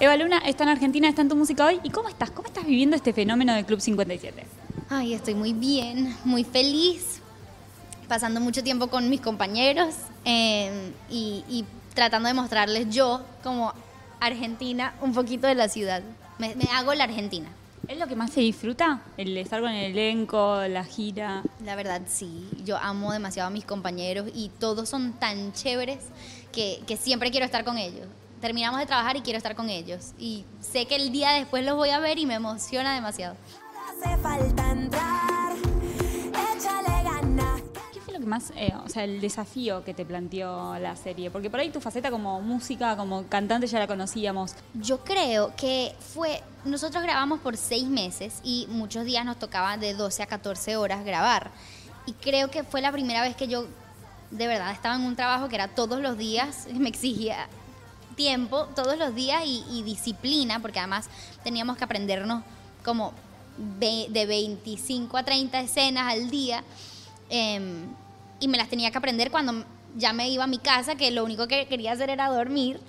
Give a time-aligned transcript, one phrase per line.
[0.00, 1.80] Eva Luna está en Argentina, está en tu música hoy.
[1.82, 2.30] ¿Y cómo estás?
[2.30, 4.46] ¿Cómo estás viviendo este fenómeno del Club 57?
[4.88, 7.20] Ay, estoy muy bien, muy feliz,
[8.06, 11.64] pasando mucho tiempo con mis compañeros eh, y, y
[11.94, 13.74] tratando de mostrarles yo, como
[14.20, 16.04] argentina, un poquito de la ciudad.
[16.38, 17.48] Me, me hago la argentina.
[17.88, 19.02] ¿Es lo que más se disfruta?
[19.16, 21.42] El estar con el elenco, la gira.
[21.64, 22.48] La verdad, sí.
[22.64, 25.98] Yo amo demasiado a mis compañeros y todos son tan chéveres
[26.52, 28.06] que, que siempre quiero estar con ellos.
[28.40, 30.12] Terminamos de trabajar y quiero estar con ellos.
[30.18, 33.36] Y sé que el día después los voy a ver y me emociona demasiado.
[33.88, 35.52] hace falta entrar,
[36.54, 37.62] échale ganas.
[37.92, 41.32] ¿Qué fue lo que más, eh, o sea, el desafío que te planteó la serie?
[41.32, 44.54] Porque por ahí tu faceta como música, como cantante ya la conocíamos.
[44.74, 49.94] Yo creo que fue, nosotros grabamos por seis meses y muchos días nos tocaba de
[49.94, 51.50] 12 a 14 horas grabar.
[52.06, 53.66] Y creo que fue la primera vez que yo
[54.30, 57.48] de verdad estaba en un trabajo que era todos los días, me exigía
[58.18, 61.08] tiempo todos los días y, disciplina, porque además
[61.42, 62.42] teníamos que aprendernos
[62.84, 63.14] como
[63.56, 66.62] de 25 a 30 escenas al día.
[67.30, 67.86] em,
[68.40, 69.64] y me las tenía que aprender cuando
[69.96, 72.80] ya me iba a mi casa, que lo único que quería hacer era dormir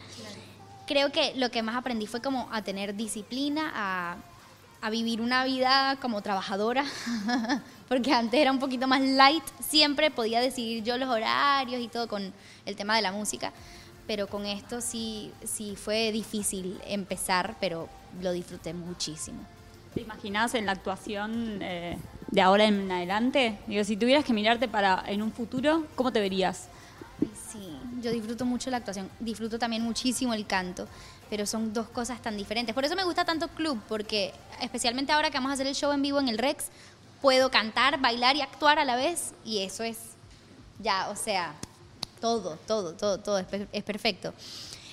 [0.89, 4.17] creo que lo que más aprendí fue como a tener disciplina, a,
[4.81, 6.83] a vivir una vida como trabajadora,
[7.87, 12.07] porque antes era un poquito más light, siempre podía decidir yo los horarios y todo
[12.07, 12.33] con
[12.65, 13.53] el tema de la música,
[14.09, 17.87] pero con esto sí, sí fue difícil empezar, pero
[18.23, 19.37] lo disfruté muchísimo.
[19.93, 21.95] ¿Te imaginás en la actuación eh,
[22.31, 23.59] de ahora en adelante?
[23.67, 26.69] Digo, si tuvieras que mirarte para en un futuro, ¿cómo te verías?
[27.51, 30.87] Sí, yo disfruto mucho la actuación, disfruto también muchísimo el canto,
[31.29, 32.73] pero son dos cosas tan diferentes.
[32.73, 35.91] Por eso me gusta tanto club, porque especialmente ahora que vamos a hacer el show
[35.91, 36.69] en vivo en el Rex,
[37.21, 39.99] puedo cantar, bailar y actuar a la vez, y eso es
[40.79, 41.53] ya, o sea,
[42.19, 44.33] todo, todo, todo, todo es, per- es perfecto.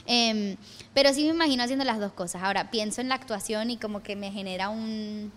[0.07, 0.57] Em,
[0.95, 2.43] pero sí me imagino haciendo las dos cosas.
[2.43, 5.33] Ahora pienso en la actuación y como que me genera un,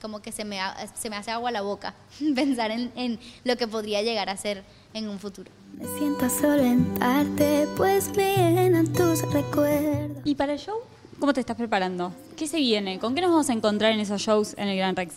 [0.00, 0.58] como que se me,
[0.94, 1.94] se me hace agua la boca
[2.34, 4.62] pensar en, en lo que podría llegar a ser
[4.92, 5.50] en un futuro.
[5.76, 10.18] Me siento solo en parte, pues me llenan tus recuerdos.
[10.24, 10.76] ¿Y para el show?
[11.18, 12.12] ¿Cómo te estás preparando?
[12.36, 13.00] ¿Qué se viene?
[13.00, 15.14] ¿Con qué nos vamos a encontrar en esos shows en el Gran Rex?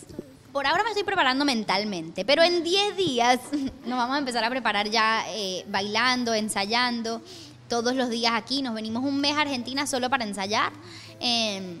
[0.52, 3.40] Por ahora me estoy preparando mentalmente, pero en 10 días
[3.86, 7.20] nos vamos a empezar a preparar ya eh, bailando, ensayando.
[7.68, 10.72] Todos los días aquí, nos venimos un mes a Argentina solo para ensayar,
[11.20, 11.76] eh,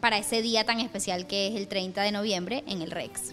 [0.00, 3.32] para ese día tan especial que es el 30 de noviembre en el Rex.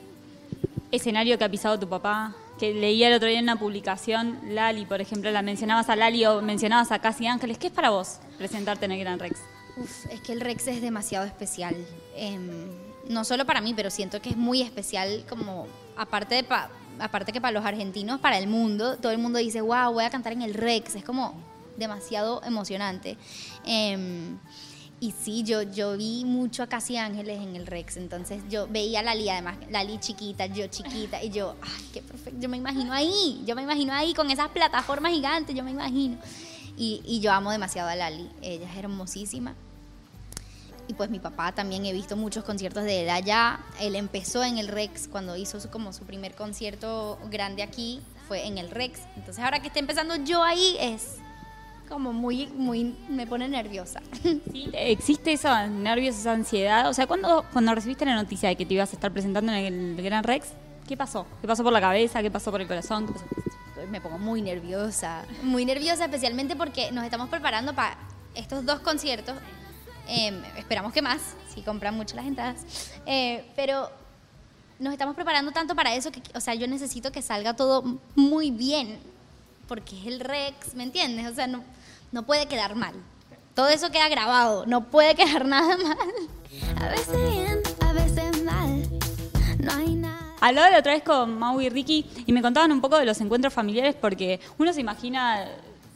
[0.92, 4.86] Escenario que ha pisado tu papá, que leía el otro día en una publicación, Lali,
[4.86, 7.58] por ejemplo, la mencionabas a Lali o mencionabas a Casi Ángeles.
[7.58, 9.40] ¿Qué es para vos presentarte en el Gran Rex?
[9.78, 11.76] Uf, es que el Rex es demasiado especial.
[12.16, 16.70] Em, no solo para mí, pero siento que es muy especial como, aparte, de pa-
[17.00, 18.96] aparte que para los argentinos, para el mundo.
[18.98, 20.96] Todo el mundo dice, wow, voy a cantar en el Rex.
[20.96, 21.34] Es como
[21.78, 23.18] demasiado emocionante.
[23.66, 24.38] Em,
[25.02, 27.96] y sí, yo, yo vi mucho a Casi Ángeles en el Rex.
[27.98, 31.24] Entonces yo veía a Lali, además, Lali chiquita, yo chiquita.
[31.24, 32.40] Y yo, ay, qué perfecto.
[32.40, 33.42] Yo me imagino ahí.
[33.46, 35.56] Yo me imagino ahí con esas plataformas gigantes.
[35.56, 36.18] Yo me imagino.
[36.78, 38.30] Y, y yo amo demasiado a Lali.
[38.42, 39.56] Ella es hermosísima.
[40.90, 43.60] Y pues mi papá también he visto muchos conciertos de él allá.
[43.80, 48.48] Él empezó en el Rex cuando hizo su, como su primer concierto grande aquí, fue
[48.48, 49.02] en el Rex.
[49.16, 51.18] Entonces ahora que está empezando yo ahí es
[51.88, 54.02] como muy, muy, me pone nerviosa.
[54.52, 56.90] Sí, ¿Existe esos nervios, esa ansiedad?
[56.90, 59.96] O sea, cuando, cuando recibiste la noticia de que te ibas a estar presentando en
[59.96, 60.48] el Gran Rex,
[60.88, 61.28] ¿qué pasó?
[61.40, 62.24] ¿Qué pasó por la cabeza?
[62.24, 63.06] ¿Qué pasó por el corazón?
[63.06, 63.26] ¿Qué pasó?
[63.90, 65.24] me pongo muy nerviosa.
[65.44, 67.98] Muy nerviosa especialmente porque nos estamos preparando para
[68.36, 69.36] estos dos conciertos.
[70.10, 71.22] Eh, esperamos que más,
[71.54, 72.66] si compran mucho las entradas.
[73.06, 73.90] Eh, pero
[74.80, 78.50] nos estamos preparando tanto para eso que, o sea, yo necesito que salga todo muy
[78.50, 79.00] bien.
[79.68, 81.28] Porque es el Rex, ¿me entiendes?
[81.28, 81.64] O sea, no,
[82.12, 82.96] no puede quedar mal.
[83.54, 85.98] Todo eso queda grabado, no puede quedar nada mal.
[86.82, 88.90] A veces bien, a veces mal.
[89.60, 90.34] No hay nada.
[90.42, 93.20] Hablaba la otra vez con Mau y Ricky y me contaban un poco de los
[93.22, 95.50] encuentros familiares porque uno se imagina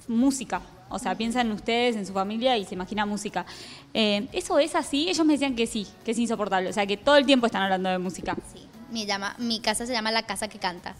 [0.07, 0.61] música,
[0.93, 3.45] o sea, piensa en ustedes, en su familia y se imagina música.
[3.93, 5.09] Eh, ¿Eso es así?
[5.09, 7.63] Ellos me decían que sí, que es insoportable, o sea, que todo el tiempo están
[7.63, 8.35] hablando de música.
[8.53, 10.95] Sí, mi, llama, mi casa se llama La Casa que Canta.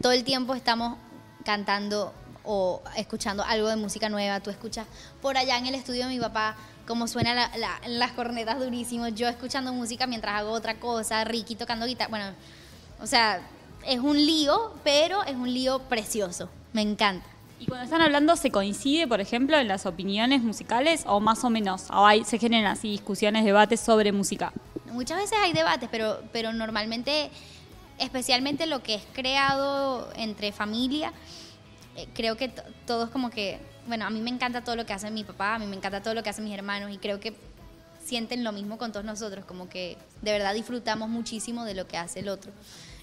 [0.00, 0.96] Todo el tiempo estamos
[1.44, 2.12] cantando
[2.44, 4.40] o escuchando algo de música nueva.
[4.40, 4.86] Tú escuchas
[5.22, 6.56] por allá en el estudio de mi papá
[6.86, 9.14] cómo suenan la- la- las cornetas durísimos.
[9.14, 11.24] Yo escuchando música mientras hago otra cosa.
[11.24, 12.10] Ricky tocando guitarra.
[12.10, 12.26] Bueno,
[13.00, 13.40] o sea,
[13.86, 16.48] es un lío, pero es un lío precioso.
[16.72, 17.26] Me encanta.
[17.64, 21.48] Y cuando están hablando, ¿se coincide, por ejemplo, en las opiniones musicales o más o
[21.48, 21.84] menos?
[21.90, 24.52] ¿O se generan así discusiones, debates sobre música?
[24.92, 27.30] Muchas veces hay debates, pero, pero normalmente,
[27.98, 31.10] especialmente lo que es creado entre familia,
[31.96, 34.92] eh, creo que to- todos como que bueno, a mí me encanta todo lo que
[34.92, 37.18] hace mi papá, a mí me encanta todo lo que hacen mis hermanos y creo
[37.18, 37.34] que
[38.04, 41.96] sienten lo mismo con todos nosotros, como que de verdad disfrutamos muchísimo de lo que
[41.96, 42.52] hace el otro.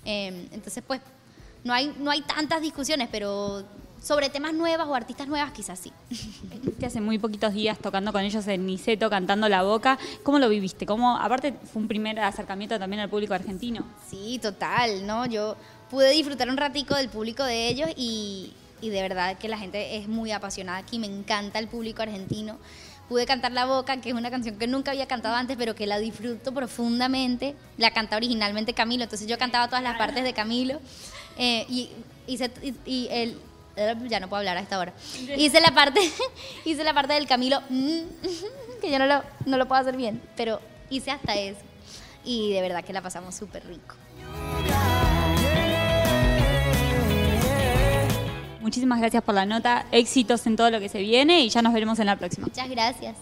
[0.05, 1.01] Eh, entonces, pues,
[1.63, 3.63] no hay, no hay tantas discusiones, pero
[4.01, 5.91] sobre temas nuevas o artistas nuevas quizás sí.
[6.09, 9.99] Estuviste hace muy poquitos días tocando con ellos en Niceto, cantando La Boca.
[10.23, 10.85] ¿Cómo lo viviste?
[10.85, 13.85] ¿Cómo, aparte, fue un primer acercamiento también al público argentino.
[14.09, 15.25] Sí, total, ¿no?
[15.27, 15.55] Yo
[15.89, 19.97] pude disfrutar un ratico del público de ellos y, y de verdad que la gente
[19.97, 22.57] es muy apasionada aquí, me encanta el público argentino.
[23.09, 25.85] Pude cantar La Boca, que es una canción que nunca había cantado antes, pero que
[25.85, 27.55] la disfruto profundamente.
[27.77, 30.79] La canta originalmente Camilo, entonces yo cantaba todas las partes de Camilo.
[31.37, 31.89] Eh, y,
[32.25, 33.37] hice- y- y el,
[33.75, 34.93] ya no puedo hablar a esta hora.
[35.37, 35.99] Hice la parte,
[36.65, 37.61] hice la parte del Camilo,
[38.81, 40.59] que yo no lo, no lo puedo hacer bien, pero
[40.89, 41.61] hice hasta eso.
[42.23, 43.95] Y de verdad que la pasamos súper rico.
[48.61, 51.73] Muchísimas gracias por la nota, éxitos en todo lo que se viene y ya nos
[51.73, 52.45] veremos en la próxima.
[52.47, 53.15] Muchas gracias.